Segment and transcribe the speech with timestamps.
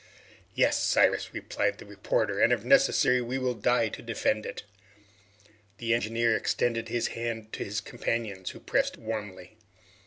[0.55, 4.63] "Yes, Cyrus," replied the reporter, "and if necessary we will die to defend it!"
[5.77, 9.59] The engineer extended his hand to his companions, who pressed it warmly.